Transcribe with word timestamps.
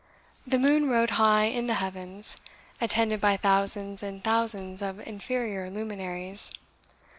The 0.47 0.57
moon 0.57 0.89
rode 0.89 1.11
high 1.11 1.43
in 1.43 1.67
the 1.67 1.75
heavens, 1.75 2.37
attended 2.81 3.21
by 3.21 3.37
thousands 3.37 4.01
and 4.01 4.23
thousands 4.23 4.81
of 4.81 4.99
inferior 5.01 5.69
luminaries. 5.69 6.51